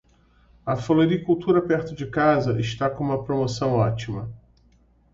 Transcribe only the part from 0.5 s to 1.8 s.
A floricultura